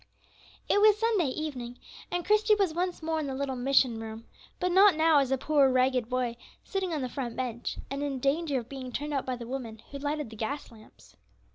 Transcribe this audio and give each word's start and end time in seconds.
It 0.67 0.81
was 0.81 0.97
Sunday 0.97 1.27
evening, 1.27 1.77
and 2.09 2.25
Christie 2.25 2.55
was 2.55 2.73
once 2.73 3.03
more 3.03 3.19
in 3.19 3.27
the 3.27 3.35
little 3.35 3.55
mission 3.55 3.99
room; 3.99 4.25
but 4.59 4.71
not 4.71 4.95
now 4.95 5.19
as 5.19 5.29
a 5.29 5.37
poor 5.37 5.69
ragged 5.69 6.09
boy, 6.09 6.37
sitting 6.63 6.91
on 6.91 7.03
the 7.03 7.07
front 7.07 7.35
bench, 7.35 7.77
and 7.91 8.01
in 8.01 8.17
danger 8.17 8.57
of 8.59 8.67
being 8.67 8.91
turned 8.91 9.13
out 9.13 9.27
by 9.27 9.35
the 9.35 9.45
woman 9.45 9.79
who 9.91 9.99
lighted 9.99 10.31
the 10.31 10.35
gas 10.35 10.71
lamps. 10.71 11.15